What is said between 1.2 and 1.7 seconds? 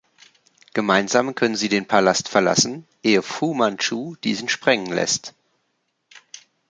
können sie